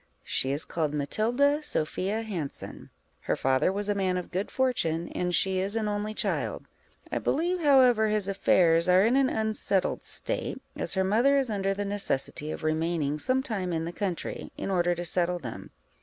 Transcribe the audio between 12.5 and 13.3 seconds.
remaining